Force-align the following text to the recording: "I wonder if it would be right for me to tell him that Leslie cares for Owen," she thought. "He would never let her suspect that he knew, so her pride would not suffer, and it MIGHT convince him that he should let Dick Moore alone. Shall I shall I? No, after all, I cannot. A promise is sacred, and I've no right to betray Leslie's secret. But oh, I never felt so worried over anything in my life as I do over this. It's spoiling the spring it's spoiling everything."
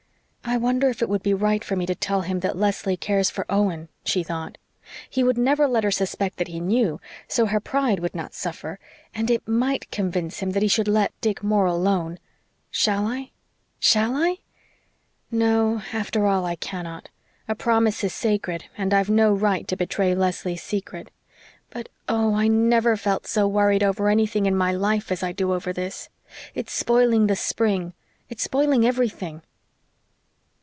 "I 0.43 0.57
wonder 0.57 0.89
if 0.89 1.01
it 1.01 1.07
would 1.07 1.23
be 1.23 1.33
right 1.33 1.63
for 1.63 1.77
me 1.77 1.85
to 1.85 1.95
tell 1.95 2.21
him 2.23 2.41
that 2.41 2.57
Leslie 2.57 2.97
cares 2.97 3.29
for 3.29 3.45
Owen," 3.49 3.87
she 4.03 4.21
thought. 4.21 4.57
"He 5.09 5.23
would 5.23 5.37
never 5.37 5.65
let 5.65 5.85
her 5.85 5.91
suspect 5.91 6.35
that 6.37 6.49
he 6.49 6.59
knew, 6.59 6.99
so 7.25 7.45
her 7.45 7.61
pride 7.61 7.99
would 8.01 8.13
not 8.13 8.33
suffer, 8.33 8.77
and 9.15 9.31
it 9.31 9.47
MIGHT 9.47 9.89
convince 9.91 10.39
him 10.39 10.49
that 10.51 10.61
he 10.61 10.67
should 10.67 10.89
let 10.89 11.13
Dick 11.21 11.41
Moore 11.41 11.67
alone. 11.67 12.19
Shall 12.69 13.07
I 13.07 13.31
shall 13.79 14.13
I? 14.17 14.39
No, 15.29 15.81
after 15.93 16.25
all, 16.27 16.43
I 16.45 16.57
cannot. 16.57 17.07
A 17.47 17.55
promise 17.55 18.03
is 18.03 18.11
sacred, 18.13 18.65
and 18.77 18.93
I've 18.93 19.09
no 19.09 19.31
right 19.31 19.65
to 19.69 19.77
betray 19.77 20.13
Leslie's 20.13 20.61
secret. 20.63 21.11
But 21.69 21.87
oh, 22.09 22.33
I 22.35 22.49
never 22.49 22.97
felt 22.97 23.25
so 23.25 23.47
worried 23.47 23.83
over 23.83 24.09
anything 24.09 24.47
in 24.47 24.57
my 24.57 24.73
life 24.73 25.13
as 25.13 25.23
I 25.23 25.31
do 25.31 25.53
over 25.53 25.71
this. 25.71 26.09
It's 26.53 26.73
spoiling 26.73 27.27
the 27.27 27.37
spring 27.37 27.93
it's 28.27 28.43
spoiling 28.43 28.85
everything." 28.85 29.43